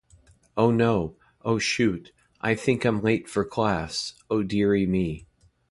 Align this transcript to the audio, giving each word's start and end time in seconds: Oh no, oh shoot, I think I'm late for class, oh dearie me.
Oh 0.57 0.71
no, 0.71 1.15
oh 1.43 1.59
shoot, 1.59 2.11
I 2.39 2.55
think 2.55 2.85
I'm 2.85 3.03
late 3.03 3.27
for 3.29 3.45
class, 3.45 4.15
oh 4.31 4.41
dearie 4.41 4.87
me. 4.87 5.27